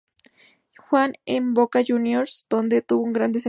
[0.79, 3.39] Jugó en Boca Juniors donde tuvo un gran desempeño.